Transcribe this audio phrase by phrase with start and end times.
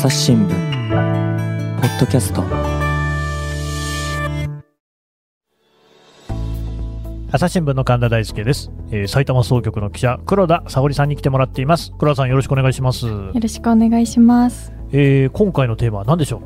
[0.00, 0.50] 朝日新聞
[1.78, 2.42] ポッドキャスト。
[7.30, 11.92] 朝日新聞の神田大輔です、えー埼玉総局の記者黒田沙織さんに来てもらっています。
[11.98, 14.72] 黒田さんよろしくお願いします、よろしくお願いします。
[14.90, 16.40] えー今回のテーマは何でしょ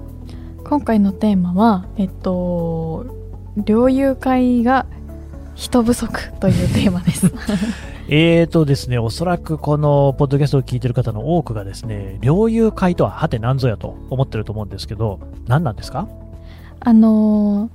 [0.64, 3.07] 今回のテーマは、えっと、
[3.57, 4.86] 猟友会が
[5.55, 7.32] 人不足というテーマです。
[8.09, 16.09] うえーとですねおそらくこのポッドキャストを聞いてる方の多くがですね猟友会とははて何ぞやと思ってると思うんですけど何なんですか？
[16.81, 17.71] あの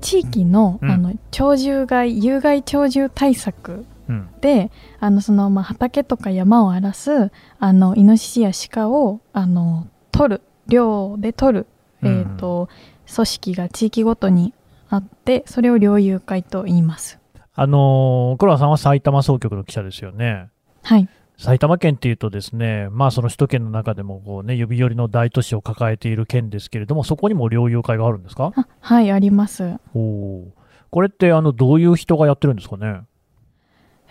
[0.00, 0.90] 地域の,、うん。
[0.90, 4.28] あの鳥獣害有害鳥獣対策うん。
[4.40, 11.66] であのその、まあ、畑とか山を荒らすあのイノシシや鹿をあの取る猟で取る、
[12.02, 12.20] うん。
[12.20, 12.68] えー、と
[13.14, 14.54] 組織が地域ごとに
[14.88, 17.17] あってそれを猟友会と言います。
[17.60, 20.48] あのー黒田さんは埼玉総局の記者ですよね
[20.82, 28.52] はい埼玉県っていうとですね、まあその首都圏の中でもこうね、指折りの大都市を抱えている県ですけれども、そこにも猟友会があるんですか？
[28.56, 29.76] あはいあります。
[29.94, 30.50] おおー。
[30.90, 33.02] これってあのどういう人がやってるんですかね？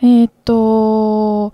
[0.02, 1.53] えーっと、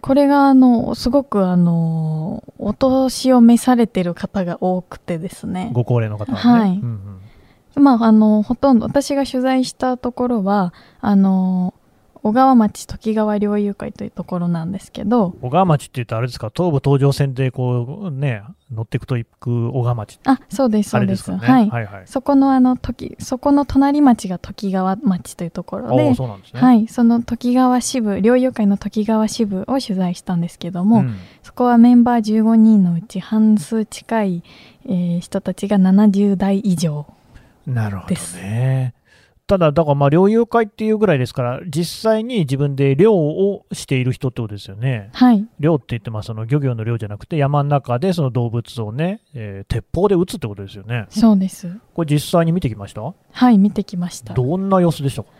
[0.00, 5.70] これがあの、すごくあの、お年を召されてる方が多くてですね。
[5.72, 6.60] ご高齢の方はね。
[6.60, 7.20] はいうん
[7.78, 11.74] まあ、あの、ほとんど、私が取材したところは、あの、
[12.22, 21.30] 小川町時川猟友会というところなんですけど、小川町って言うとあれですか、東武東上線でこうね、乗っていくと行く小川町あ、そうです、そうです。
[21.30, 21.38] ね？
[21.38, 21.70] はい。
[21.70, 22.02] はいはい。
[22.06, 26.60] そこのあの、時、そこの隣町が時川町というところでそうなんですね。。
[26.60, 34.42] はいい、その時川支部、猟友会の時川支部を取材したんですけども、ん、そこはメンバー15人のうち半数近い、
[34.86, 37.06] えー人たちが70代以上。
[37.68, 38.94] なるほどね。
[39.46, 45.08] ただ、だからまあ猟友会っていうぐらいですから、実際に自分で猟をしている人ってことですよね。
[45.14, 45.46] はい。
[45.58, 51.06] 猟って言ってまあその漁業の猟じゃなくて山の中でその動物をね、えー鉄砲で撃つってことですよね。
[51.08, 51.70] そうです。
[51.94, 53.00] これ実際に見てきました？
[53.32, 54.34] はい、見てきました。
[54.34, 55.30] どんな様子でしたか、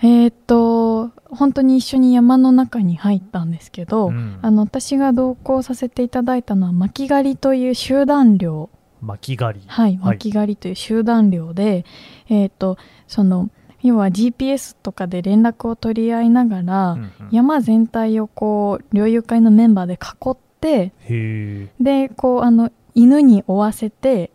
[0.00, 8.70] えーっと、本当に一緒に山の中に入ったんですけど、うんあの、私が同行させていただいたのは、巻き狩りという集団猟。
[9.00, 9.64] 巻き狩り。
[9.66, 11.84] はい、はい巻き狩りという集団猟で、
[12.28, 13.50] えーっと、その、
[13.82, 20.92] 要は GPS とかで連絡を取り合いながら、うんうん山全体をこう、猟友会のメンバーで囲って。
[21.80, 24.32] でこうあの犬に追わせて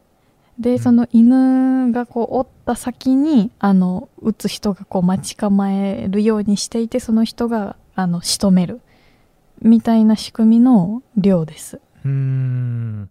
[0.57, 8.79] で、んその犬がこう追った先にあの撃つ人がこう待ち構えるようにしていてその人があの仕留める
[9.61, 11.81] みたいな仕組みの猟です。
[12.05, 13.09] うーん。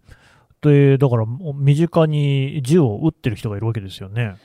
[0.63, 4.35] で、だから身近に銃を撃ってる人がいるわけですよね。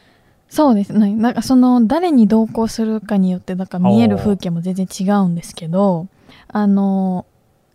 [0.48, 6.08] そうですねなんかその誰に同行するかによってだから見える風景も全然違うんですけど
[6.48, 7.26] あの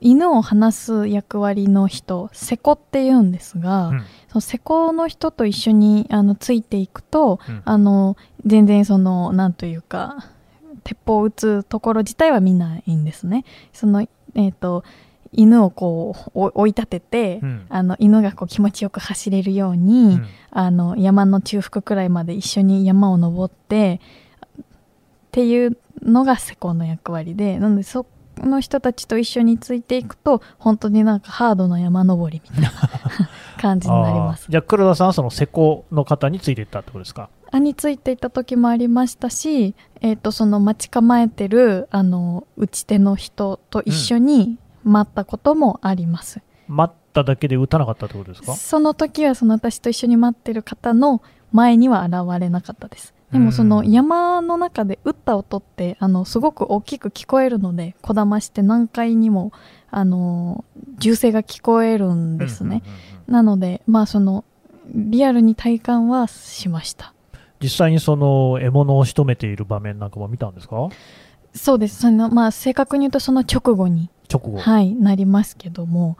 [0.01, 10.25] 犬を放す役割の人瀬古って言うんですが、うんその施工の人と一緒にあのついていくとうんあの全然そのなんというか
[10.83, 13.45] 鉄砲を撃つところ自体は見ないんですね。
[13.73, 14.83] そのえー、と
[15.33, 17.65] 犬をこうお追い立てて、うん。
[17.69, 20.25] あの犬がこう気持ちよく走れるように、うん。
[20.51, 23.99] あの山の中腹くらいまで一緒に山を登って
[24.57, 24.65] っ
[25.31, 28.05] ていうのが施工の役割でなのでそ
[28.37, 32.71] の人たちと一緒についていくと本当になんかハードな山登りみたいな
[33.59, 34.47] 感じになります。
[34.49, 37.29] じゃあ黒田さんはその施工の方についていったってことですか？
[37.51, 48.55] あについていた時もありましたし、えー、とその待ち構えてるあの打ち手の人と一緒に待ったこともあります、待っただけで撃たなかったってことですか？
[48.55, 51.21] その時はその私と一緒に待ってる方の
[51.51, 53.13] 前には現れなかったです。
[53.31, 59.51] でもそのうん山の中で撃った音ってあのすごく大きく聞こえるのでこだまして何階にも
[59.89, 60.63] あの
[60.99, 62.83] 銃声が聞こえるんですね、
[63.27, 64.45] なのでまあその
[64.93, 67.13] リアルに体感はしました。
[67.59, 70.89] 実際にその獲物を仕留めている場面なんかも見たんですか
[71.55, 74.57] そうですそのまあ正確に言うとその直後に直後。
[74.57, 76.17] はいなりますけども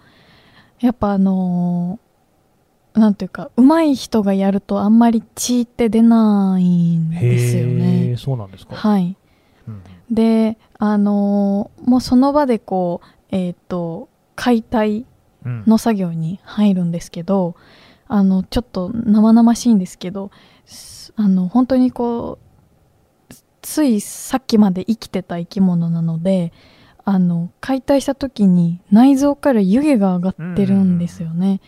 [0.79, 8.75] やっぱあのーなんていうか上手い人がやるとあんまり血って出ないんですよへねえ、そうなんですか。
[8.75, 9.17] はい
[9.67, 9.81] うん
[10.11, 15.05] であのーもうその場でこうえっ、と解体
[15.45, 17.55] うんの作業に入るんですけど
[18.07, 20.29] あのちょっと生々しいんですけど
[20.65, 22.37] すあの本当にこ
[23.29, 26.53] うついさっきまで生きてた生き物なので
[27.05, 31.59] あの解体した時に内臓から湯気が上がってるんですよね。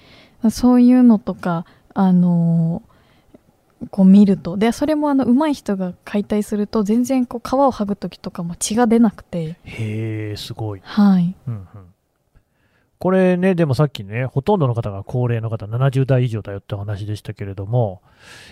[0.49, 2.83] そういうのとかあの
[3.91, 4.55] こう見ると。
[4.57, 9.57] でそれもあの上手い人が解体すると全然こう皮を剥ぐ時とかも血が出なくて。
[9.63, 10.81] へえ、すごい。
[10.83, 11.35] はい。
[11.47, 11.67] うんうん。
[12.97, 18.01] これね、でもさっきね、ほとんどの方が高齢の方、70代以上だよってお話でしたけれども、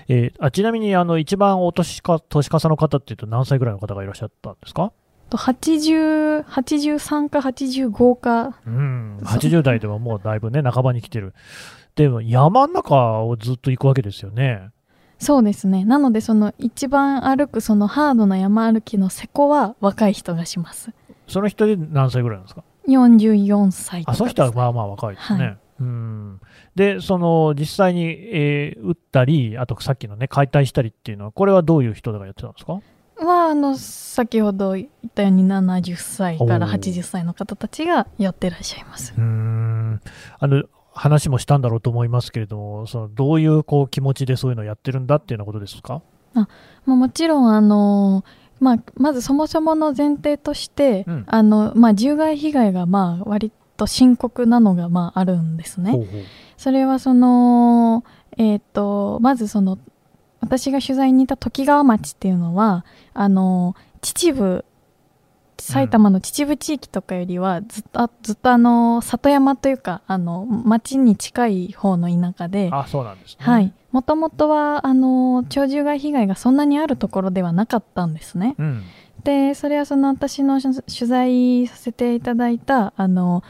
[0.10, 4.92] えーあちなみにあの一番お年か年かさの方っていうと、何歳ぐらいの方がいらっしゃったんですか？
[5.34, 11.34] と80 83か85かうん、そう80代でももうだいぶね、半ばに来てる。
[11.96, 14.70] でも山の中をずっと行くわけですよね。
[15.20, 20.92] そうですねなのでその一番歩くそのハードな山歩きの施工は若い人がします
[21.28, 25.46] その人で何歳ぐらいなんですか？44歳とかあ、その人はまあまあ若いですね。
[25.46, 26.40] はいうん。
[26.76, 32.80] で、その、実際に、えー打ったり、あとさっきのね、解体したりっていうのは、これはどういう人がやってたんですか？
[33.24, 36.80] はあの先ほど言ったように70歳からおー。
[36.80, 39.14] 80歳の方たちがやってらっしゃいます。
[39.18, 40.02] うーん。
[40.40, 46.02] あの、話もしたんだろうと思いますけれども、そのどういうこう気持ちでそういうのをやってるんだっていうようなことですか？
[46.36, 46.48] ま
[46.86, 48.24] あ、もちろんあの
[48.60, 51.24] まあ、まずそもそもの前提として、うん。
[51.28, 55.92] あのまあ、獣害被害がまあ割と深刻なのがまああるんですね。
[55.92, 56.22] ほうほう。
[56.58, 58.04] それはその、
[58.38, 59.80] えー、とまずその
[60.44, 64.66] 私が取材に行った時川町っていうのはあの秩父
[65.58, 73.46] 埼玉の秩父地域とかよりはずっと,、ずっとあの里山というかあの町に近い方の田舎で、あ、そうなんですね。
[73.46, 78.56] はい、もともとはあの鳥獣害被害がそんなにあるところではなかったんですね。
[78.60, 78.84] うん。
[79.24, 83.44] でそれはその私の取取材させていただいたあの、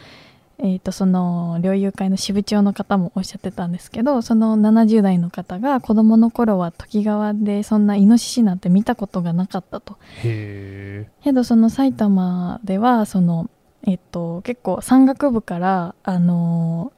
[0.60, 9.98] えー、とその猟友会の支部長の方もおっしゃってたんですけどその70代の方が子供の頃は時川でそんなイノシシなんて見たことがなかったと。
[10.24, 11.12] へえ。
[11.24, 13.50] けどその埼玉ではその、
[13.88, 16.94] えっと、結構山岳部からあの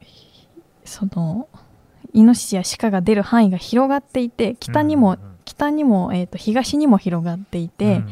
[0.84, 1.48] その
[2.12, 8.02] イノシシや鹿が出る範囲が広がっていて北にも、うんうんうん北にも、えっと東にも広がっていて、っ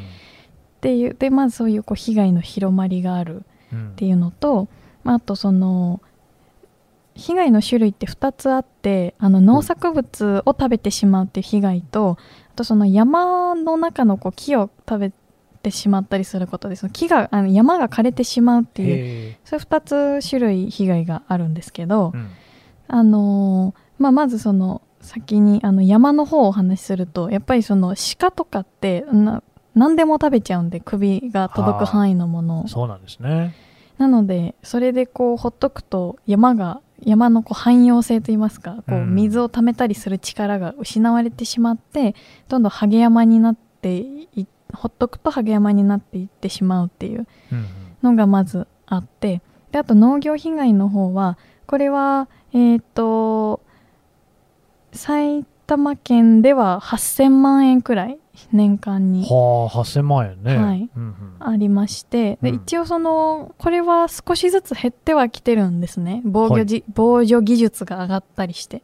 [0.80, 3.42] ていうでまずそういうこう被害の広まりがある
[3.72, 4.68] うんっていうのと、
[5.04, 6.00] まあ、あとその
[7.14, 12.18] 被害の種類って2つあってあの農作物を食べてしまうっていう被害と
[12.52, 15.12] あとその山の中のこう木を食べ
[15.62, 19.36] てしまったりすることでその木があの山が枯れてしまうっていう。
[19.44, 22.30] そういう2つ種類被害があるんですけど、うん
[22.88, 29.42] あのーまあ、まずその先にあの山の方をお話しするとやっぱりその鹿とかってな
[29.74, 33.54] 何でも食べちゃうんで首が届く範囲のものをそうなんですね。
[33.98, 42.14] なのでそれでこうほっとくと山が山のこう汎用性といいますかこううん水を溜めたりする力が失われてしまって
[42.48, 47.26] どんどんハゲ山になっていほっとくとハゲ山になっていってしまうっていう
[48.02, 53.60] のがまずあってであと農業被害の方はこれはえっ、と
[54.92, 58.18] 埼玉県では8000万円くらい
[58.52, 60.56] 年間にはあ、8000万円ね。
[60.56, 60.90] はい。
[60.96, 61.36] うんうん。
[61.40, 62.56] ありましてで、うん。
[62.56, 66.22] 一応そのこれは少しずつ減ってはきてるんですね。
[66.24, 68.82] 防御じ、防除技術が上がったりして。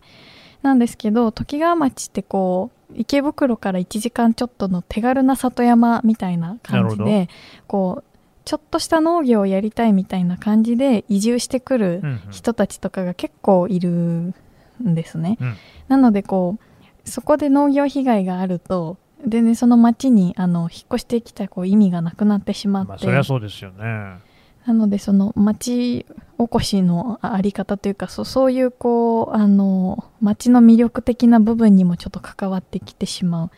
[0.63, 7.29] なんですけど時川町ってこう池袋から1時間ちょっとの手軽な里山みたいな感じで
[7.67, 8.05] こう
[8.45, 12.21] ちょっとした農業をやりたいみたいな感じで移住してくるうんうん。
[12.31, 14.35] 人たちとかが結構いるん
[14.83, 15.39] ですね。
[15.41, 15.57] うん。
[15.89, 24.19] なのでこうそこで農業被害があると全然その町にあの引っ越してきたこう意味がなくなってしまって、まあ、そりゃそうですよね。
[24.67, 26.05] なのでその町
[26.39, 33.51] おこしのああり方というかそうそういうこうあの町の魅力的な部分にもちょっと関わってきてしまうっ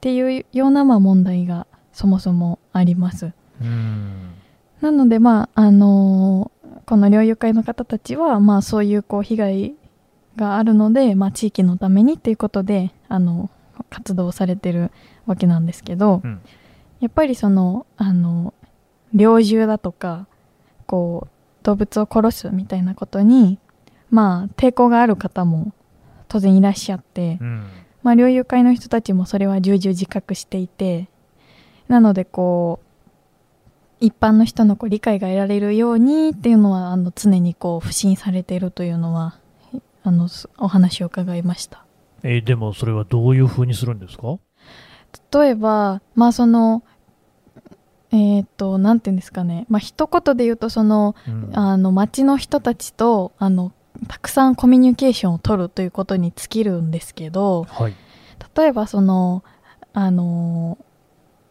[0.00, 3.32] ていうようなまあ問題がそもそもあります。
[3.60, 4.32] うん。
[4.80, 6.50] なのでまああの
[6.86, 9.74] この猟友会の方たちはまあそういうこう被害
[10.36, 13.50] があるので、まあ、地域のためにっていうことであの
[13.92, 14.90] 活動をされてる
[15.26, 16.40] わけなんですけど、うん
[17.00, 18.54] やっぱりそのあの
[19.12, 20.28] 猟銃だとか
[20.86, 23.58] こう動物を殺すみたいなことに
[24.08, 25.72] まあ抵抗がある方も
[26.28, 27.66] 当然いらっしゃって、うん。
[28.02, 31.08] まあ、猟友会の人たちもそれは重々自覚していて
[31.86, 39.38] なのでこう一般の人のこう理解が得られるようにっていうのはあの常にこう不信されているというのは
[40.02, 41.84] あのすお話を伺いました
[42.22, 44.38] えーでもそれはどういう風にするんですか？
[45.38, 46.82] 例えばまあその
[48.10, 49.66] えっ、となんていうんですかね。
[49.68, 51.50] まあ一言で言うとそのうん。
[51.54, 53.72] あの町の人たちとあの
[54.08, 57.94] たくさんコミュニケーションを取るということに尽きるんですけどはい。
[58.56, 59.42] 例えばその
[59.94, 60.78] あの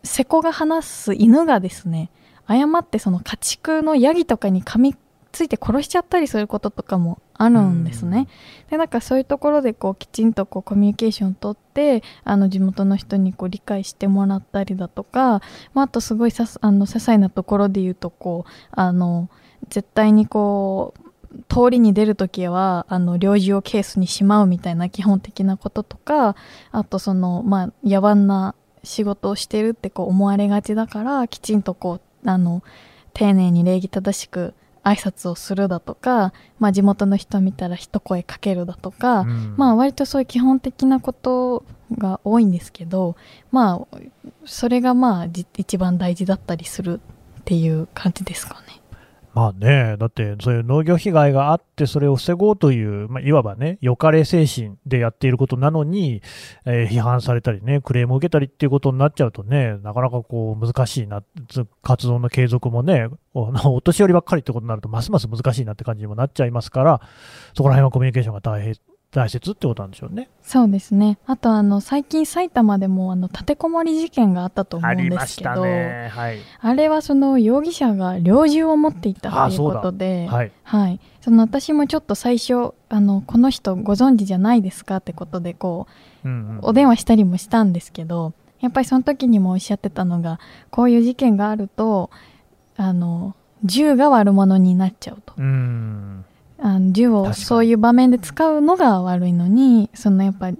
[0.03, 2.09] 瀬古が話す犬がですね
[2.47, 4.95] 誤ってその家畜のヤギとかに噛み
[5.31, 8.27] ついて殺しちゃったりすることとかもあるんですね。
[8.69, 15.41] でなんかそういうところでこうきちんとこうコミュニケーションをとってあの地元の人にこう理解してもらったりだとか、
[15.73, 19.29] まあ、あとすごいさすあの些細なところで言うとこうあの
[19.69, 21.11] 絶対にこう
[21.47, 26.35] 通りに出るときはあの猟銃をケースにしまうみたいな基本的なこととか
[26.71, 32.63] あとそのまあ野蛮な仕事をしてるってこう思われがちだからきちんとこうあの
[33.13, 41.63] 丁寧に礼儀正しく挨拶をするだとか、まあ、地元の人見たら一声かけるだとか、うんまあ割とそういう基本的なこと
[41.97, 43.15] が多いんですけど
[43.51, 43.97] まあ
[44.45, 46.99] それがまあじ一番大事だったりする
[47.41, 48.80] っていう感じですかね。
[49.33, 56.21] まあね、だってそういう農業被害があって、それを防ごうという、まあ、いわばね、良かれ精神でやっていることなのに、
[56.65, 61.23] えー批判されたりね、クレームを受けたりっていうことになっちゃうとね、なかなかこう難しいな、
[61.81, 67.01] 活動の継続もね、お お年寄りばっかりってことになると、ますます難しいなって感じにもなっちゃいますから、
[67.53, 68.75] そこら辺はコミュニケーションが大変
[69.11, 70.29] 大切ってことなんでしょうね。
[70.41, 76.39] そうですねあとあの最近埼玉でもあの立てこもり事件があったと思うんですけどはい。
[76.61, 80.51] あれはその容疑者が猟銃を持っていたということではい。
[80.63, 85.87] はい、その私もちょっと最初あのこの人ご存知じゃないですかってことでこ
[86.23, 90.39] ううんうんお電話したりもしたんですけどやっぱりその時にもおっしゃってたのが
[90.69, 92.09] こういう事件があると
[92.77, 96.25] あの銃が悪者になっちゃうとうーん。
[96.61, 100.51] あの銃をそういう場面で使うのが悪いのにそのやっぱ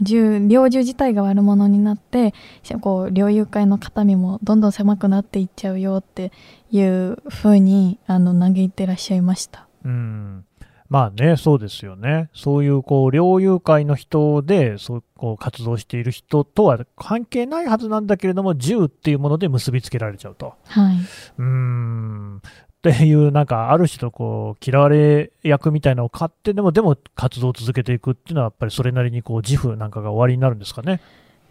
[0.00, 2.34] 銃猟銃自体が悪者になって
[2.80, 6.32] こう猟友会の肩身もどんどん狭くなっていっちゃうよって
[6.70, 9.66] いう風にあの嘆いてらっしゃいました。
[9.84, 10.44] うん。
[10.88, 12.30] まあね、そうですよね。
[12.32, 20.54] そういう、こう、猟友会の人で、そう、こう、活動している人とは関係ないはずなんだけれども、銃っていうもので結びつけられちゃうと。
[20.66, 20.96] はい、
[21.38, 22.42] うーん。
[22.78, 31.00] っていう、なんか、ある種の、こう、嫌われ役みたいなのを買ってでも、でも活動を続けていくっていうのは、やっぱりそれなりに、こう、自負なんかが終わりになるんですかね。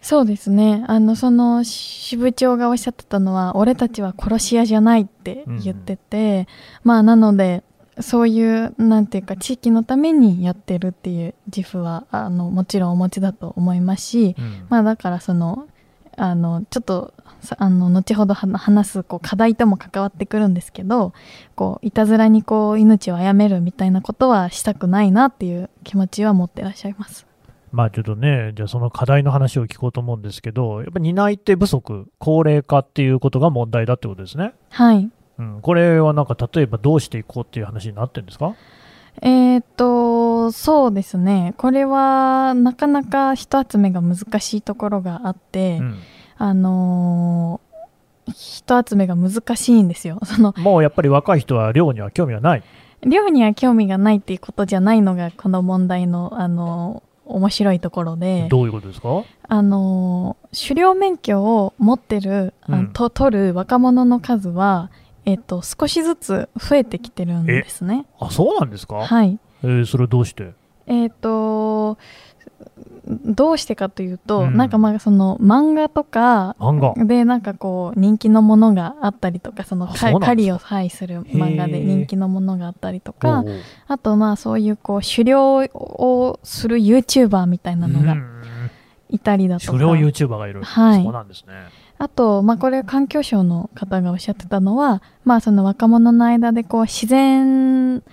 [0.01, 6.47] そうですねあのその支部長がおっしゃってたのは俺たちは殺し屋じゃないって言ってて、
[6.83, 7.63] まあなので
[7.99, 14.65] そういうなんていうか地域のためにやってるっていう自負はあのもちろんお持ちだと思いますし、うん。
[14.69, 15.67] まあだからその
[16.17, 21.13] あのちょっとさあの後ほどは話すこう課題とも関わってくるんですけど
[21.55, 27.25] こういたずらにこう命を殺めるみたいなことはしたくないなっていう気持ちは持ってらっしゃいます。
[27.71, 34.53] まあちょっとね、じゃあその課題の話を聞こうと思うんですけど、やっぱ担い手不足、高齢化っていうことが問題だってことですね。
[34.69, 38.55] はいうん、これはなんか例えばどうしていこうっていう話になってるんですか？
[39.21, 41.53] えーっとそうですね。
[41.57, 45.95] これはなかなか人集めが難しいところがあって、うん、
[46.37, 47.67] あのー
[48.33, 50.19] 人集めが難しいんですよ。
[50.25, 52.63] そのもうやっぱり若い人は漁には興味はない。
[53.03, 59.09] 寮には興味がないっていうことじゃないのがこの問題の、あのー面白いところで、どういうことですか？
[59.49, 62.87] あのー狩猟免許を持ってる、うん。
[62.93, 64.89] と取る若者の数は、
[65.27, 68.05] えっと少しずつ増えてきてるんですね。
[68.17, 69.37] あ、そうなんですか、はい。
[69.61, 70.53] えーそれはどうして？
[70.85, 71.97] えっ、と
[73.25, 74.55] どうしてかというと、うん。
[74.55, 76.55] なんかまあその漫画とか。
[76.95, 83.43] でなんかこう人気のものがあったりとかその狩りをはいする漫画で人気のものがあったりとか
[83.87, 88.71] あとまあそういうこう狩猟をする YouTuber みたいなのがうん。
[89.09, 90.61] いたりだとか、狩猟 YouTuber がいる。
[90.63, 91.03] はい。
[91.03, 91.53] そうなんですね。
[91.99, 98.03] あと、まあ、これ環境省の方がおっしゃってたのは、まあ、その若者の間でこう自然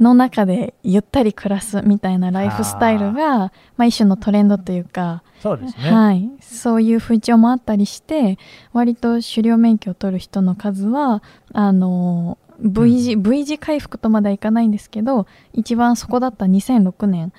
[0.00, 5.90] の中でゆったり暮らすみたいなライフスタイルがまあ、一種のトレンドというか、そうですね。
[5.90, 8.38] はい、そういう風潮もあったりして
[8.72, 17.32] 割と狩猟免許を取る人の数はあの V 字、V 字回復とまではいかないんですけど一番そこだった2006年、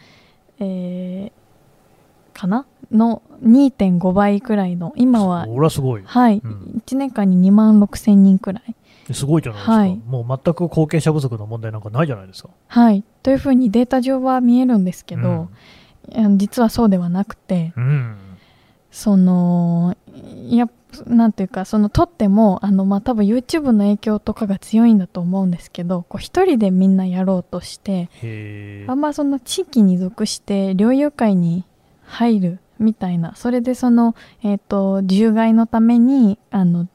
[0.60, 1.40] えー
[2.40, 2.66] かな？
[2.92, 6.04] の2.5倍くらいの今はそれはすごい。
[6.04, 8.76] はい、うん1年間に2万6千人くらい。
[9.14, 9.74] すごいじゃないですか。
[9.74, 12.50] はいもう全く後継者不足の問題なんかないじゃないですか。
[12.68, 15.50] はい、というふうにデータ上は見えるんですけど、
[16.16, 17.84] あの実はそうではなくてうん。
[17.84, 18.18] うん。
[18.92, 19.96] その
[20.48, 20.68] いや
[21.06, 28.10] なんていうかその撮ってもあの、まあ、多分 YouTube の影響とかが強いんだと思うんですけどこう一人でみんなやろうとして
[28.88, 28.94] あ。
[28.96, 31.66] んまその地域に属して猟友会に
[32.04, 36.88] 入るみたいなそれでその、えー、と獣害のためにあの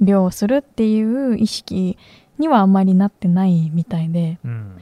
[0.00, 1.96] 猟をするっていう意識
[2.38, 4.76] にはあまりなってないみたいでうん。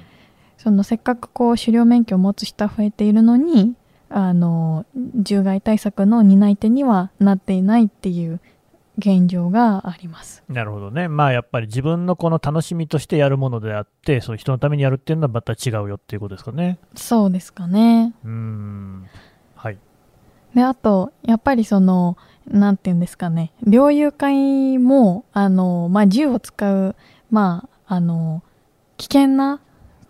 [0.62, 3.74] そのせっかくこう狩猟免許を持つ人は増えているのに
[4.08, 8.40] あの獣害対策の担い手にはなっていないっていう
[8.98, 10.44] 現状があります。
[10.48, 11.08] なるほどね。
[11.08, 16.78] まあやっぱり自分のこの楽しみとしてやるものであって、そういう人のためにやるっていうのはまた違うよっていうことですかね。
[16.94, 18.14] そうですかね。
[18.22, 19.06] うーん。
[19.56, 19.78] はい。
[20.54, 22.16] であとやっぱりその
[22.46, 26.96] なんていうんですかね猟友会もあの、まあ、銃を使う、
[27.30, 28.42] まあ、あの
[28.96, 29.60] 危険な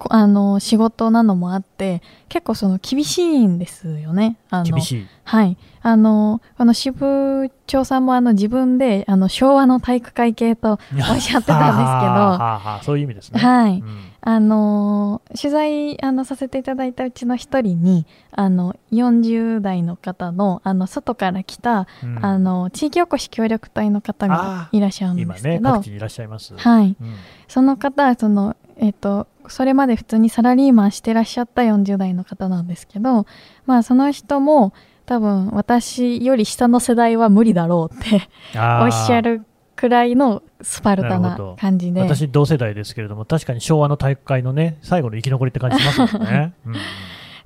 [0.08, 4.36] あの仕事なのもあってて結構その厳しいんですよね。
[4.50, 5.06] あの厳しい。
[5.24, 5.56] はい。
[5.82, 10.78] あの、あの支部長さんもあの自分であの昭和の体育会系と
[11.10, 13.40] おっしゃってたんですけど そういう意味ですね。
[13.40, 13.80] はい。
[13.80, 26.54] うんあの取材あのさせていただいたうちの一人にあの40代の方のあの外から来た、うんあの地域おこし協力隊の方がいらっしゃるん今ですけど、ね各地にいらっしゃいます。
[26.56, 27.14] はい、うん
[27.48, 33.26] その方はそのえっ、とそれまで普通にサラリーマンしてらっしゃった40代の方なんですけど
[33.66, 34.72] まあその人も
[35.06, 39.42] 多分私より下の世代は無理だろうっておっしゃる
[39.74, 42.00] くらいのスパルタな感じで。
[42.00, 46.52] 私同世代ですけれども確かに昭和の体育会のね最後の生き残りって感じしますもんね。
[46.66, 46.74] うん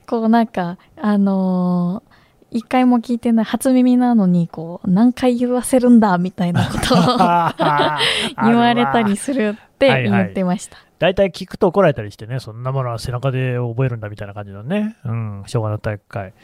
[0.06, 2.16] こうなんかあのー
[2.52, 6.98] 一回も聞いてない初耳なのにこう何回言わせるんだみたいなことを
[8.46, 10.78] 言われたりするって言ってました。
[10.98, 16.34] 大体聞くと怒られたりしてねそんなものは背中で覚えるんだみたいな感じのね、うん、昭和の体育会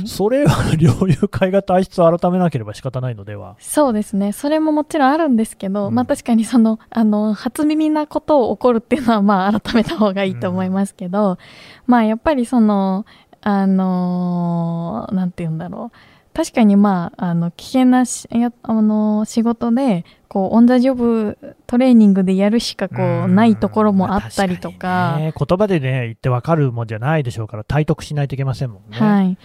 [0.00, 0.06] うん。
[0.06, 3.56] それは猟友会が体質を改めなければ仕方ないのでは。
[3.58, 4.32] そうですね。
[4.32, 5.94] それももちろんあるんですけど、うん。
[5.94, 11.38] まあ確かにそのあの初耳なことを起こるっていうのはまあ改めた方がいいと思いますけど、
[11.86, 13.06] まあやっぱりその
[13.40, 15.96] あのーなんて言うんだろう
[16.34, 28.98] 確かにまああの危険なしやあの仕事でこうオン・ザ・ジョブトレーニングでやるしかこうないところもあったりとまあかね、言葉でね言ってわかるもんじゃないでしょうから体得しないといけませんもんね。
[28.98, 29.38] はい、うん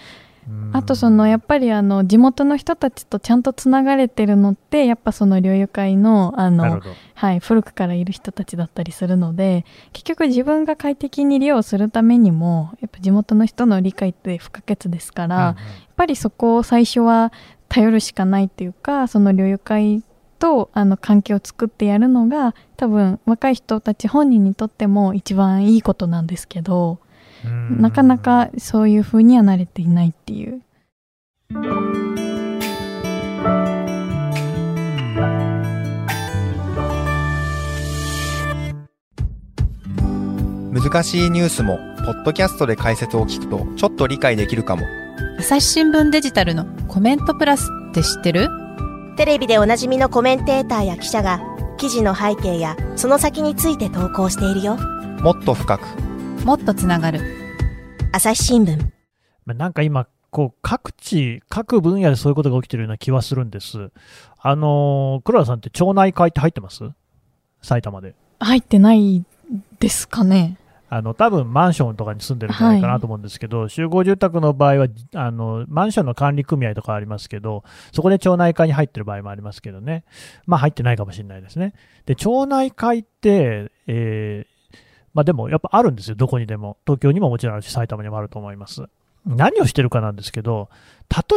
[0.73, 6.81] あとそのやっぱりあの地元の人たちとちゃんとつながれてるのってやっぱその猟友会のあの
[7.15, 15.55] はい、古くからいる人たちだったりするので結局自分が快適に利用するためにもやっぱ地元の人の理解って不可欠ですから、やっ
[15.95, 17.33] ぱりそこを最初は
[17.69, 20.03] 頼るしかないっていうかその猟友会
[20.37, 27.06] とあの関係を作ってやるのが多分若い人たち本人にとっても一番いいことなんですけど、うんうん
[27.45, 30.61] なかなかそういう風には慣れていないっていう。
[40.73, 44.83] 難しいニュースもポッドキャストで解説を聞くとちょっと理解できるかも。
[45.39, 48.47] 朝日新聞デジタルのコメントプラスって知ってる？
[49.17, 51.41] テレビでおなじみのコメンテーターや記者が
[51.77, 54.77] 記事の背景やその先について投稿しているよ。
[55.21, 55.83] もっと深く
[56.45, 57.19] もっとつながる
[58.13, 58.77] 朝日新聞
[59.45, 63.91] まあなんか今、こう各地、各分野でそういうことが起きてるような気はするんです。
[64.39, 66.89] あのー黒田さんって町内会って入ってます？
[67.61, 68.15] 埼玉で。
[68.39, 69.23] 入ってない
[69.79, 70.57] ですかね
[70.89, 80.05] あの多分マンションとかに住んでるんじゃないかなと思うんですけど、集合住宅の場合はあの、マンションの管理組合とかありますけど、そこで町内会に入ってる場合もありますけどね、
[80.45, 81.73] まあ入ってないかもしれないですね。
[82.05, 84.56] で、町内会って、えー
[85.17, 86.77] まあでもやっぱあるんですよ、どこにでも。
[86.85, 88.83] 東京にももちろんあるし、埼玉にもあると思います。
[89.25, 90.69] 何をしてるかなんですけど、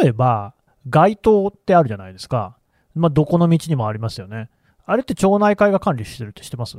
[0.00, 0.52] 例えば、
[0.90, 2.58] 街灯ってあるじゃないですか。
[2.94, 4.50] まあどこの道にもありますよね。
[4.84, 6.76] あれって町内会が管理してるって知ってます？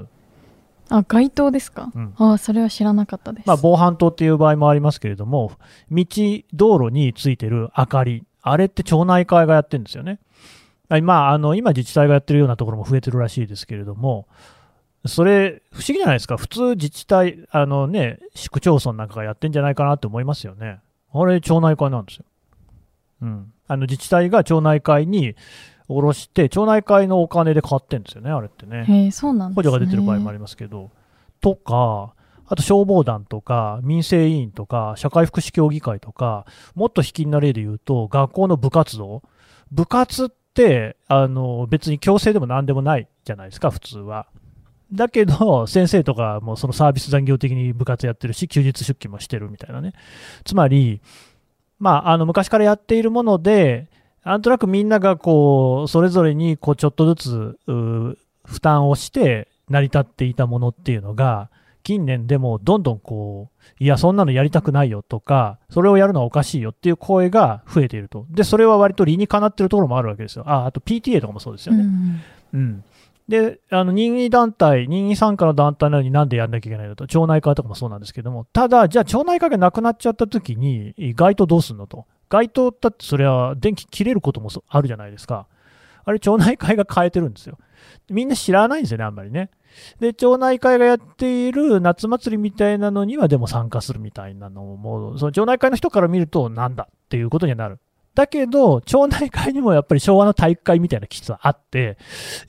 [0.89, 5.53] あ街灯ですか、うんあそれは知らなかったです、まあ、防犯灯っていう場合もありますけれども、
[5.89, 6.05] 道、
[6.53, 10.19] 道路についてる明かり、あれって町内会がやってるんですよね。
[10.89, 14.27] あまあ、あの今、自治体がやってるようなところも増えてるらしいですけれども、
[15.05, 20.79] それ、不思議じゃないですか、普通、自治体、あのね、市区町村なんかがやってんじゃないかなって思いますよね。
[21.13, 22.25] あれ、町内会なんですよ。
[23.21, 25.35] うん、あの自治体が町内会に
[25.87, 28.85] 下ろして、町内会のお金で買ってんですよね、あれってね。
[28.85, 30.91] へえそうなんですね補助が出てる場合もありますけど、
[31.41, 32.13] とか、
[32.47, 39.23] あと消防団とか、民生委員とか、社会福祉協議会とか、もっと卑近な例で言うと、学校の部活動。
[39.71, 44.27] 部活って、あの、別に強制でも何でもないじゃないですか、普通は。
[44.93, 49.93] だけど、先生とかもそのサービス残業的に部活やってるし、休日出勤もしてるみたいなね。
[50.43, 51.01] つまり、
[51.79, 53.87] まあ、あの、昔からやっているもので、
[54.23, 57.59] なんとなくみんながこう、それぞれにこう、ちょっとずつ、
[58.45, 61.49] 負担をして成り立っていたものっていうのが、
[61.83, 63.49] 近年でもどんどんこ
[63.79, 68.25] う、いや、そんなのやりたくないよとか、それをやるのはおかしいよっていう声が増えていると。
[68.29, 70.43] で、それは割と理にかなってるところもあるわけですよ。
[70.45, 71.83] あ、あと PTA とかもそうですよね。
[71.83, 72.21] うん
[72.53, 72.83] うん。
[73.31, 82.05] で、あの、任意団体、任意参加の団体なのになんでやんなきゃいけないのと、町内会とかもそうなんですけども、ただ、じゃあ町内会がなくなっちゃった時に、街灯どうすんのと。
[82.27, 85.47] 街灯だってそれは電気切れることもあるじゃないですか。
[86.03, 87.57] あれ、町内会が変えてるんですよ。
[88.09, 89.49] みんな知らないんですよね、あんまりね。
[90.01, 97.79] で、町内会がやっている夏祭りみたいなのにはでも参加するみたいなのも、その町内会の人から見ると、なんだっていうことにはなる。
[98.13, 101.97] だけど、町内会にもやっぱり昭和の体育会みたいな基質はあって、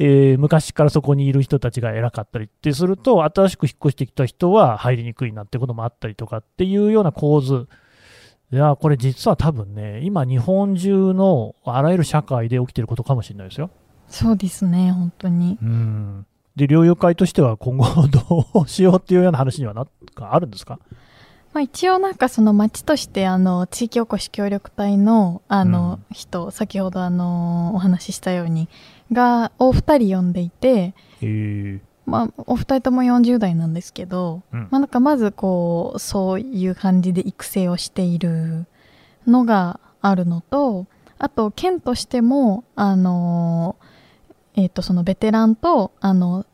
[0.00, 7.68] えー昔からそこにいる人たちが偉かったりってすると、新しく引っ越してきた人は入りにくいなってこともあったりとかっていうような構図。
[8.52, 13.70] いや、これ実は多分ね、今日本中のあらゆる社会で起きてることかもしれないですよ。
[14.08, 16.26] そうですね本当にうん。
[16.56, 20.78] で、療養会としては今後どうしようっていうような話にはなあるんですか？
[21.52, 26.14] まあ、一応なんかその町としてあの地域おこし協力隊のあのうん。
[26.14, 28.68] 人、先ほどあのお話ししたように
[29.12, 31.26] がお二人呼んでいて、え。
[31.26, 34.60] ー、まあ、お二人とも40代なんですけど、うん。
[34.70, 38.66] まあ、なんかまずこうそういう感じで育成をしている
[39.26, 40.86] のがあるのと
[41.18, 43.76] あと県としてもあの、
[44.56, 46.44] えー、とそのベテランとあの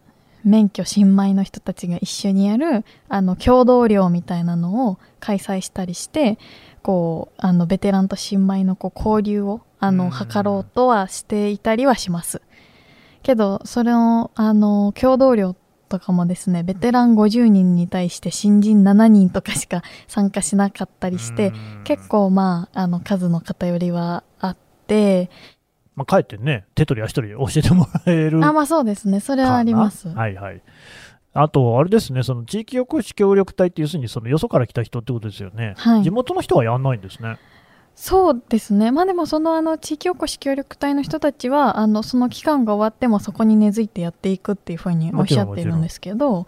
[0.45, 6.39] 免許新米の人たちが一緒にやるあの共同寮みたいなのを開催したりして
[6.83, 12.43] こうあのベテランと新米のこう交流をあのうん図ろうとはしていたりはします。
[13.23, 15.55] けどそれをあの共同寮
[15.89, 25.31] とかもですねベテラン50人に対して新人7人とかしか参加しなかったりしてうん結構まああの数の偏りはあって
[25.99, 29.19] まあ、かえってね、手取り足取り教えてもらえるあまあそうですね。
[29.19, 30.09] それはあります。
[30.09, 30.63] はいはい。
[31.35, 35.75] あと、あれですね、その地域おこし協力隊って、要するにそのよそから来た人ってことですよね。
[35.77, 36.03] はい。
[36.05, 37.39] 地元の人はやんないんですね。
[37.97, 38.93] そうですね。
[38.93, 46.47] まあでもそのあの地域おこし協力隊の人たちはあのその期間が終わってもそこに根付いてやっていくっていうふうにおっしゃってるんですけどうん、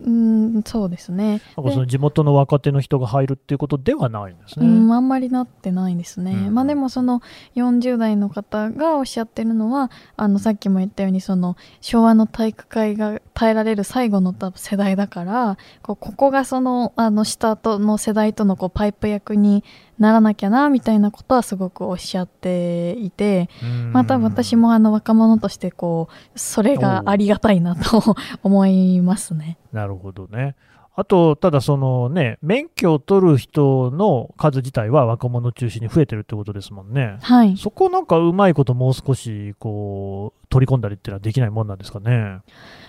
[0.00, 1.40] うんそうですね。
[1.56, 4.66] なんかその地元の若手の人が入るっていうことではないんですね。
[4.66, 6.54] うん、あんまりなってないですね、うん。
[6.54, 7.20] まあでもその
[7.56, 19.64] 40代の方がおっしゃってるのはあのさっきも言ったようにその昭和の体育会が耐えられる最後の多分世代だからこうここがそのあの下との世代とのこうパイプ役に
[19.98, 29.58] ならなきゃなみたいなことはすごくおっしゃっていてうんまた私もあの若者としてこうそれがありがたいなと思いますね。
[29.72, 30.56] なるほどね。
[31.00, 37.18] あと、ただそのね、免許を取る人の数自体は若者中心に増えてるってことですもんね。
[37.22, 42.40] はいそこなんかうまいこともう少しこう取り込んだりっていうのはできないもんなんですかね。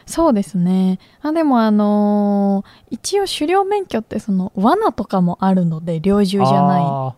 [0.10, 0.98] そうですね。
[1.22, 6.82] あでもあのー一応狩猟免許ってその罠とかもあるので猟銃じゃない。
[6.82, 7.16] は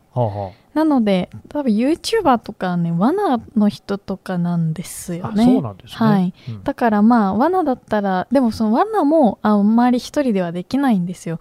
[0.73, 5.45] なので多分 YouTuber とかね罠の人とかなんですよね。
[5.45, 5.95] そうなんですね。
[5.97, 11.39] はいうんだからまあ罠だったらでもその罠もあんまり一人ではできないんですよ。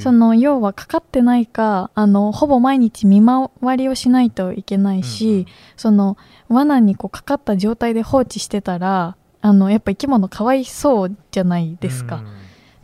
[0.00, 5.46] その要はかかってないかあのほぼ毎日見回りをしないといけないし、うんうん
[5.76, 6.16] その
[6.48, 9.16] 罠にこうかかった状態で放置してたら
[9.48, 12.22] あのやっぱ生き物かわいそうじゃないですか、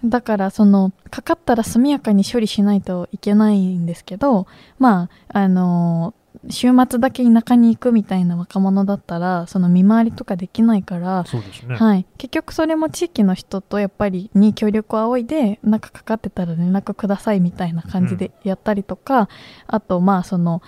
[0.02, 4.46] だからそのかかったら速やかに処理しないといけないんですけど
[4.78, 6.14] まああの
[6.48, 11.24] 週末だけ田舎に行くみたいな若者だったらその見回りとかできないから
[11.68, 11.76] ね。
[11.76, 19.28] はい、結局それも地域の人とやっぱりに協力を仰いでなんかかかってたら連絡くださいみたいな感じでやったりとか、
[19.66, 20.62] あとまあその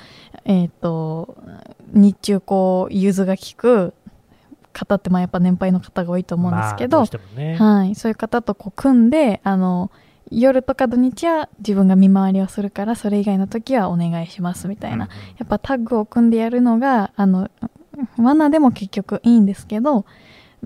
[0.45, 1.37] えっ、と
[1.89, 3.95] 日中こう融通が利く
[4.77, 7.57] 方ってまあやっぱ年配の方が多いと思うんですけど、まあ、どね。
[7.57, 9.91] はい、そういう方とこう組んであの
[10.31, 17.51] 夜とか土日は自分が見回りをするからそれ以外の時はお願いしますみたいな、うんうんやっぱタッグを組んでやるのがあの
[18.19, 20.05] 罠でも結局いいんですけど、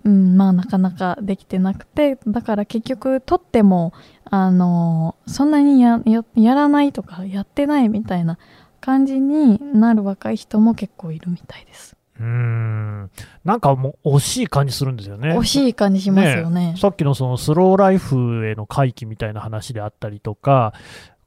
[0.04, 3.92] うん、まあなかなかできてなくてだから結局取っても
[4.24, 8.38] あのそんなにやややらないとかやってないみたいな
[8.80, 11.99] 感じになる若い人も結構いるみたいです。
[12.20, 13.10] うーん。
[13.44, 15.36] なんかもう惜しい感じするんですよね。
[15.38, 16.74] 惜しい感じしますよね。
[16.78, 20.74] さっきのそのスローライフへの回帰みたいな話であったりとか、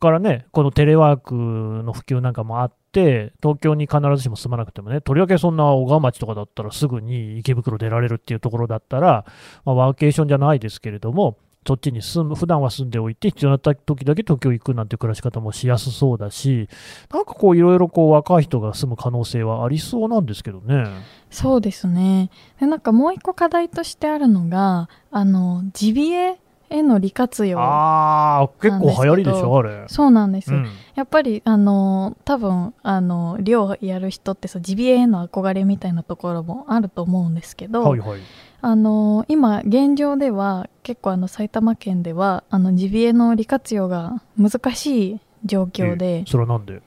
[0.04, 9.26] からね、このテレワークの普及なんかもあって、東京に必ずしも住まなくてもね、とりわけそんな小川町とかだったらすぐに池袋出られるっていうところだったら、
[9.64, 16.70] まあ、ワーケーションじゃないですけれども、そっちに住む、普段は住んでおいて、必要な時だけ東京行くなんて暮らし方もしやすそうだし、
[17.12, 20.86] なんかこういろいろこう若い人が住む可能性はありそうなんですけどね。
[21.30, 26.38] そうですねでなんかもう一個課題としてあるのがあのジビエ
[26.70, 29.86] への利活用ああ、結構流行りでしょ、あれ。
[29.88, 38.20] そうなんです、うんやっぱりあの多分あの漁やる人ってそうジビエへの憧れみたいなところもあると思うんですけど、はいはい。
[38.66, 46.82] あの今現状では結構あの埼玉県ではあのジビエの利活用が難しい状況でえ、それはなんで？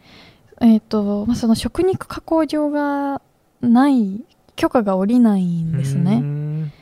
[0.63, 3.21] えっ、とまあその食肉加工場が
[3.61, 4.25] ない
[4.57, 6.21] 許可が下りないんですね。
[6.21, 6.73] ん。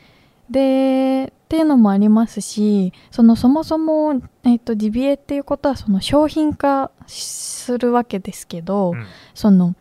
[0.48, 9.04] でっていうのもありますしそのそもそも、えっとジビエっていうことはその商品化するわけですけど、うん。
[9.34, 9.74] その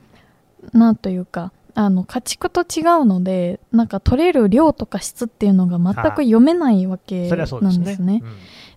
[0.71, 7.69] なんというかあの家畜と違うのでなんか取れる量とか質っていうのが全く読めないわけなですね。
[7.69, 8.23] んですね。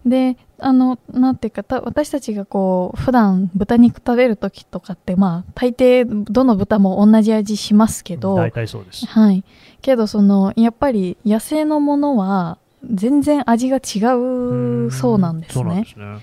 [0.06, 9.04] であのなんていうかた私たちがこう普段豚肉食べる時とかってまあ大抵どの豚も同じ味しますけど、大体そうです。
[9.06, 9.44] はい、
[9.82, 16.18] けどそのやっぱり野生のものは全然味が違うそうなんですねですね。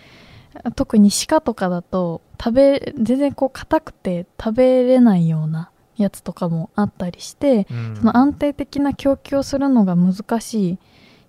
[0.75, 10.77] 特に鹿とかだと食べ全然こう硬くて食べれないようなやつとかもあったりしてうんその安定的な供給をするのが難しいっ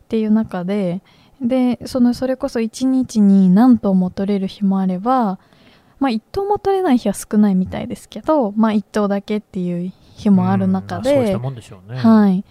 [0.09, 1.03] ていう中で
[1.40, 5.38] でそのそれこそ1日に何頭も取れる日もあれば、
[5.98, 11.38] まあ、1頭も取れない日は少ないみたいですけど、まあ、1頭だけっていう日もある中でうんまあそうした。
[11.38, 11.98] もんでしょうね。
[11.98, 12.44] はい、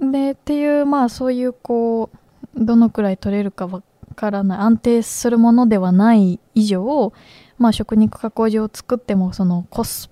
[0.00, 2.10] でっていうまあそういうこ
[2.56, 3.82] うどのくらい取れるかわ
[4.14, 7.12] からない安定するものではない以上、
[7.58, 10.09] まあ、食肉加工場を作ってもそのコス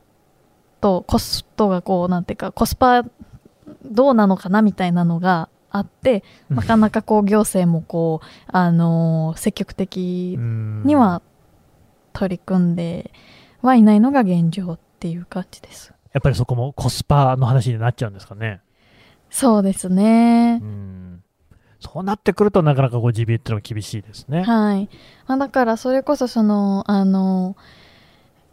[0.81, 3.05] トコストがこうなんていうかコスパ
[3.85, 11.23] どうなのかなみたいなのがあってうんなかなかこう行政もこう、あのー積極的うんには
[12.12, 13.12] 取り組んで
[13.62, 15.93] はいないのが現状っていう感じです。
[16.12, 18.61] やっぱりそこもコスパの話になっちゃうんですかね。
[19.31, 20.64] そうですねう。
[20.64, 21.23] ん
[21.81, 24.43] そうなってくるとなかなかこう GBA っていうのは厳しいですね。
[24.43, 24.88] はい、
[25.27, 27.57] まあ、だからそれこそそのあの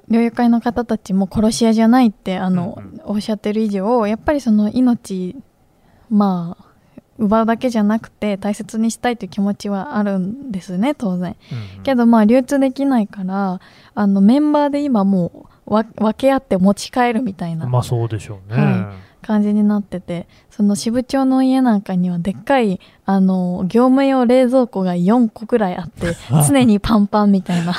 [0.09, 5.35] 猟友会の方たちも殺し屋じゃないってあの、うんおっしゃってる以上やっぱりその命
[6.09, 6.65] まあ
[7.19, 11.35] 奪うだけじゃなくて大切にしたいという気持ちはあるんですね当然。
[11.77, 13.59] うんけどまあ流通できないから
[13.93, 17.67] あのメンバーで今もうわ分け合って持ち帰るみたいな。
[17.67, 18.61] まあそうでしょうね。
[18.61, 18.93] は
[19.25, 26.15] 感じになっててその支部長の家なんかにはでっかいあの業務用冷蔵庫が4個くらいあって
[26.47, 27.73] 常にパンパンみたいな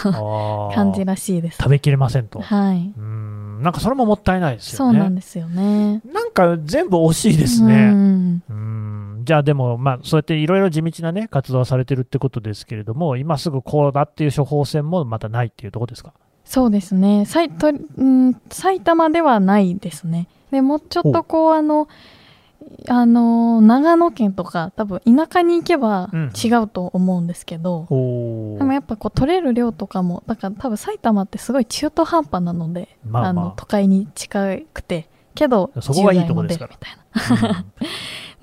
[0.74, 1.58] 感じらしいです。
[1.58, 2.40] 食べきれませんと。
[2.40, 4.98] はい、うんなんかそれももったいないですそよね。
[4.98, 6.02] うなんですよね。
[6.12, 7.90] なんか全部惜しいですうね。
[7.90, 16.12] んうんじゃあでも、まあ、そうやっていろいろ地道なね、活動をされてるってことですけれども、今すぐこうだっていう処方箋もまたないっていうところですか？
[16.46, 17.26] そうですね。
[17.26, 20.28] さいと、うん、埼玉ではないですね。
[20.50, 21.88] でもうちょっとこうあの
[22.88, 26.32] あの長野県とか多分田舎に行けばうん。
[26.32, 33.44] 違うと思うんですけど、おでもやっぱこう取れる量とかもだから多分埼玉ってすごい中途半端なので、まあまあ。
[33.46, 35.08] の都会に近くて。
[35.34, 36.72] けどそこがいいとこですから。
[36.72, 37.64] 10代までみたいな。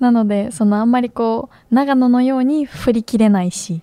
[0.00, 3.82] なのでそのあんまりこう長野のように振り切れないしうん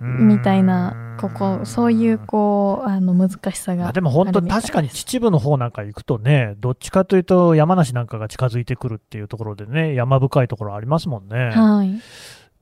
[0.00, 11.50] みたいなここそういうこうあの難しさがあでも本当確かに秩父の方なんか行くとね、どっちかというと山梨なんかが近づいてくるっていうところでね、山深いところありますもんね。
[11.50, 12.00] はい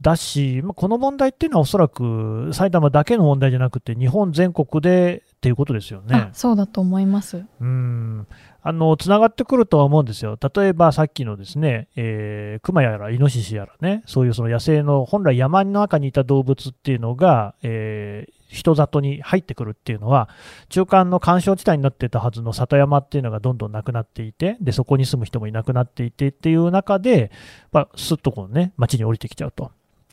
[0.01, 6.31] だし、まあこの問題っていうのはおそらく埼玉だけの問題じゃなくて、日本全国でっていうことですよねあ。
[6.33, 8.27] そうだと思いますうん。
[8.69, 10.37] あの、つながってくるとは思うんですよ。
[10.55, 20.31] 例えばさっきのですね、えー、熊やらイノシシやらね、そういうその野生の本来山の中にいた動物っていうのが、えー人里に入ってくるっていうのは、
[20.71, 27.31] 中間の干渉地帯になってたはずの里山っていうのがどんどんなくなっていて、で、そこに住む人もいなくなっていてっていう中で、
[27.73, 29.71] まあ、すっとこうね、町に降りてきちゃうと。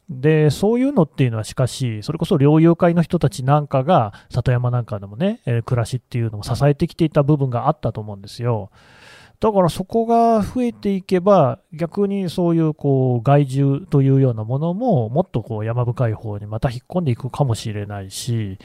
[0.09, 8.69] で、そういうのっていうのはしかし、それこそ猟友会の人たちなんかが、里山なんかでもね、えー暮らしっていうのも支えてきていた部分があったと思うんですよ。
[9.39, 18.59] だからそこが増えていけば、逆にそういうこう害獣というようなものも、もっとこう山深い方にまた引っ込んでいくかもしれないし、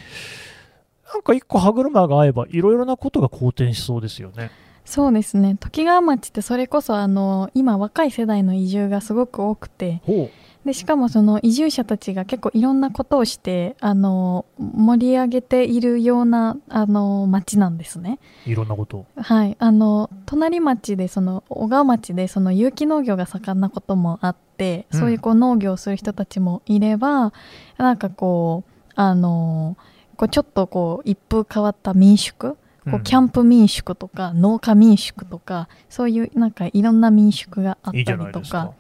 [1.13, 4.51] なんか一個歯車が合えば、いろいろなことが好転しそうですよね。
[4.85, 10.31] そうですねときがわ町ってそれこそあの今若い世代の移住がすごく多くてほ
[10.65, 18.19] でしかもその移住者たちが結構いろんなことをしてあの盛り上げているようなあの町なんですね。
[18.47, 19.07] う、いろんなことを。
[19.17, 27.33] はい、あの隣町でその小川町でその有機農業が盛んなこともあって、うんそういうこう農業をする人たちもいれば
[27.79, 29.79] なんかこうあの
[30.17, 38.75] こうちょっとこう一風変わった民宿こうキャンプ民宿とか農家民宿とかそういうなんかいろんな民宿があったりとゃないですかか。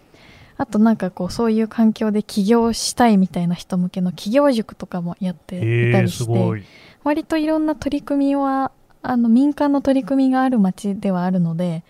[0.61, 6.65] あとなんかこうそういう環境で起業したいみたいな人向けの起業塾とかもやっていたえー、りして。
[7.03, 8.71] 割といろんな取り組みは
[9.01, 11.83] あの民間の取り組みがある町ではあるので、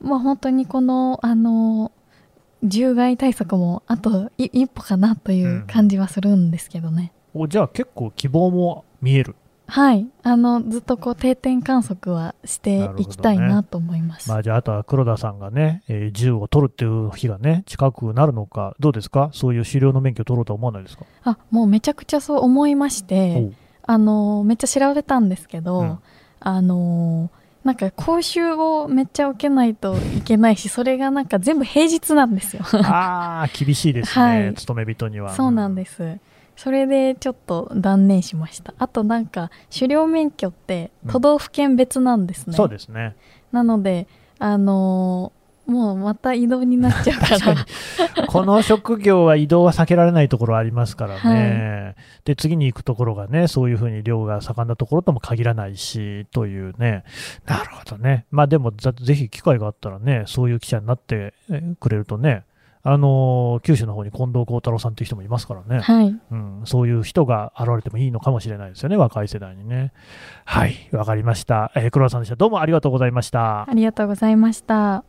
[0.00, 1.92] まあ、本当にこのあの
[2.60, 9.36] 獣害対策もあとい一歩かなという感じはするんですけどね、おじゃあ結構希望も見える。
[9.70, 10.06] はい。
[10.22, 14.28] あのずっとこう定点観測はしていきたいなと思います。
[14.30, 19.28] まあじゃああとは黒田さんがね、えー銃を取るっていう日がね、近くなるのか、どうですか？
[19.34, 21.04] そういう狩猟の免許を取ろうとは思わないですか？
[21.24, 23.50] あもうめちゃくちゃそう思いまして
[23.82, 25.98] あのめっちゃ調べたんですけど、うん。
[26.40, 27.30] あの
[27.64, 32.62] なんか講習をめっちゃ受けないといけないしそれがなんか全部平日なんですよ。
[32.84, 34.54] ああ、厳しいですね、 はい。
[34.54, 35.34] 勤め人には。
[35.34, 36.18] そうなんです
[36.58, 43.14] それでちょっと断念しましたあとなんか狩猟免許って都道府県別なんですね、そうですね。
[43.52, 44.08] なので
[44.40, 48.26] あのーもうまた移動になっちゃうから確かに。
[48.26, 51.94] この職業は移動は避けられないところありますからね。
[52.24, 57.04] で、次に行くところがね、そういうふうに漁が盛んなところとも限らないし、というね。
[57.44, 58.24] なるほどね。
[58.30, 62.44] まあでも、ざぜひ機会があったらね、そういう記者になってえくれるとね、
[62.82, 65.80] あのー九州の方に近藤幸太郎さんという人もいますからね。
[65.80, 69.92] はいうん、そういう人が現れてもいいのかもしれないですよね、若い世代にね。
[70.44, 71.72] はい、わかりました。
[71.74, 72.36] えー黒田さんでした。
[72.36, 73.62] どうもありがとうございました。
[73.62, 75.04] ありがとうございました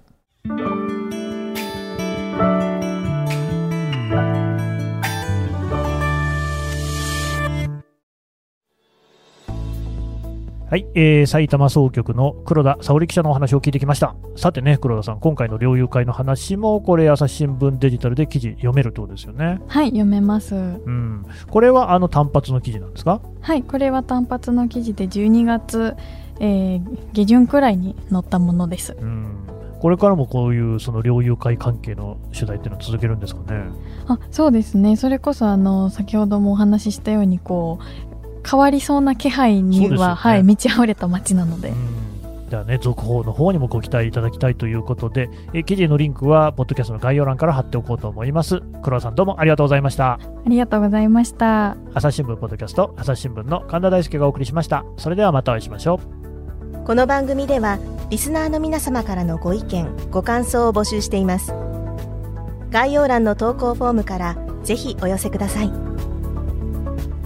[10.70, 14.16] はい、えー、埼玉総局の黒田沙織記者のお話を聞いてきました。
[14.36, 19.60] さてね、黒田さん、今回の猟友会の話も、これ、朝日新聞デジタルで記事読めるってことですよね。
[19.68, 21.26] はい読めますうん。
[21.50, 23.20] これは、あの、単発の記事なんですか？
[23.42, 25.96] はいこれは単発の記事で12月、
[26.40, 26.82] えー
[27.14, 29.26] 下旬くらいに載ったものですうん。
[29.80, 33.64] これからもこういう、その、猟友会関係の取材っていうのは続けるんですかね？
[34.06, 38.09] あそうですねそれこそあの先ほどもお話ししたようにこう
[38.50, 40.14] 変わりそうな気配には、ね。
[40.16, 42.50] はい、満ち溢れた街なので、うん。
[42.50, 48.62] ではね、続報の方にもご期待いただきたいということで、えー記事のリンクは、ポッドキャストの概要欄から貼っておこうと思います。
[48.82, 50.14] 黒田さん、どうもありがとうございました。
[50.14, 51.78] ありがとうございました。
[51.94, 54.84] 朝日新聞ポッドキャスト朝日新聞の神田大輔がお送りしました。
[54.98, 56.00] それではまたお会いしましょ
[56.74, 56.86] う。
[56.86, 57.78] この番組では
[58.10, 61.54] リスナーの皆様からのご意見ご感想を募集しています。
[62.72, 65.89] 概要欄の投稿フォームからぜひお寄せください